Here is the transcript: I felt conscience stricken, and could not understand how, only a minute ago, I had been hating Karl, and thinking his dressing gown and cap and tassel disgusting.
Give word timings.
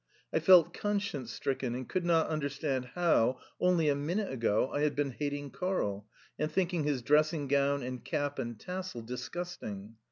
I 0.33 0.39
felt 0.39 0.73
conscience 0.73 1.31
stricken, 1.31 1.75
and 1.75 1.87
could 1.87 2.03
not 2.07 2.25
understand 2.25 2.85
how, 2.95 3.37
only 3.59 3.87
a 3.87 3.93
minute 3.93 4.31
ago, 4.31 4.71
I 4.71 4.81
had 4.81 4.95
been 4.95 5.11
hating 5.11 5.51
Karl, 5.51 6.07
and 6.39 6.51
thinking 6.51 6.85
his 6.85 7.03
dressing 7.03 7.47
gown 7.47 7.83
and 7.83 8.03
cap 8.03 8.39
and 8.39 8.59
tassel 8.59 9.03
disgusting. 9.03 9.97